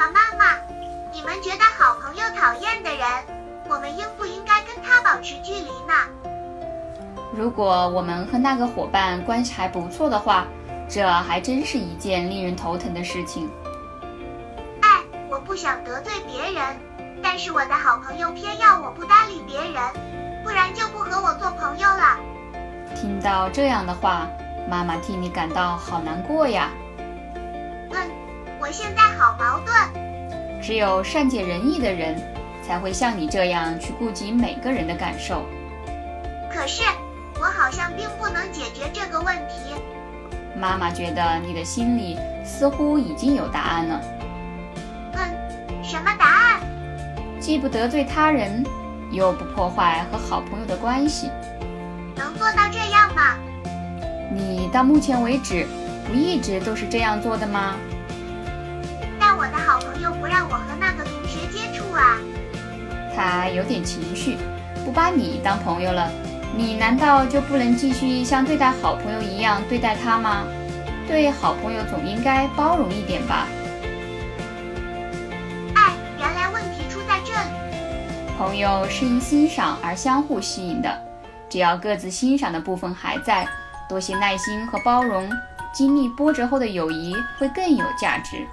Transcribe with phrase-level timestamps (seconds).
[0.00, 0.56] 爸爸妈妈
[1.12, 3.06] 你们觉得好朋友讨厌的人
[3.68, 5.92] 我们应不应该跟他保持距离呢？
[7.36, 10.46] 如果我们和那个伙伴关系还不错的话
[10.88, 13.50] 这还真是一件令人头疼的事情。
[14.80, 16.64] 哎我不想得罪别人
[17.22, 19.82] 但是我的好朋友偏要我不搭理别人
[20.42, 22.18] 不然就不和我做朋友了。
[22.96, 24.26] 听到这样的话
[24.66, 26.70] 妈妈替你感到好难过呀。
[27.90, 28.10] 嗯
[28.60, 29.74] 我现在好矛盾。
[30.62, 32.14] 只有善解人意的人，
[32.62, 35.46] 才会像你这样去顾及每个人的感受。
[36.52, 36.82] 可是，
[37.40, 39.74] 我好像并不能解决这个问题。
[40.54, 44.00] 妈妈觉得你的心里似乎已经有答案了。
[45.14, 46.60] 嗯，什么答案？
[47.40, 48.62] 既不得罪他人，
[49.10, 51.30] 又不破坏和好朋友的关系。
[52.14, 53.38] 能做到这样吗？
[54.30, 55.66] 你到目前为止
[56.06, 57.74] 不一直都是这样做的吗？
[59.40, 62.18] 但我的好朋友不让我和那个同学接触啊。
[63.16, 64.36] 他有点情绪，
[64.84, 66.10] 不把你当朋友了。
[66.54, 70.44] 你难道就不能继续像对待好朋友一样对待他吗？
[71.08, 73.46] 对好朋友总应该包容一点吧。
[75.74, 78.36] 哎，原来问题出在这里。
[78.36, 81.02] 朋友是因欣赏而相互吸引的，
[81.48, 83.48] 只要各自欣赏的部分还在，
[83.88, 85.30] 多些耐心和包容，
[85.72, 88.46] 经历波折后的友谊会更有价值。